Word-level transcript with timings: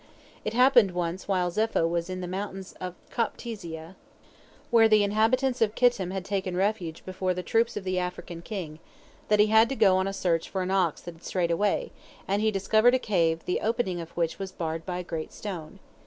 It 0.43 0.55
happened 0.55 0.95
once 0.95 1.27
while 1.27 1.51
Zepho 1.51 1.87
was 1.87 2.09
in 2.09 2.21
the 2.21 2.27
mountains 2.27 2.73
of 2.81 2.95
Koptiziah, 3.11 3.93
where 4.71 4.89
the 4.89 5.03
inhabitants 5.03 5.61
of 5.61 5.75
Kittim 5.75 6.09
had 6.09 6.25
taken 6.25 6.57
refuge 6.57 7.05
before 7.05 7.35
the 7.35 7.43
troops 7.43 7.77
of 7.77 7.83
the 7.83 7.99
African 7.99 8.41
king, 8.41 8.79
that 9.27 9.39
he 9.39 9.45
had 9.53 9.69
to 9.69 9.75
go 9.75 9.97
on 9.97 10.07
a 10.07 10.11
search 10.13 10.49
for 10.49 10.63
an 10.63 10.71
ox 10.71 11.01
that 11.01 11.13
had 11.13 11.23
strayed 11.23 11.51
away, 11.51 11.91
and 12.27 12.41
he 12.41 12.49
discovered 12.49 12.95
a 12.95 12.97
cave 12.97 13.45
the 13.45 13.61
opening 13.61 14.01
of 14.01 14.09
which 14.17 14.39
was 14.39 14.51
barred 14.51 14.87
by 14.87 14.97
a 14.97 15.03
great 15.03 15.31
stone. 15.31 15.77